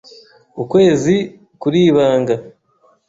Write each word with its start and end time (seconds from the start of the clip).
Ukwezi 0.61 1.15
kuribanga. 1.61 2.35